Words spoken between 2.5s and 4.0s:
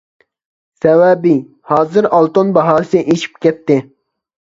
باھاسى ئېشىپ كەتتى.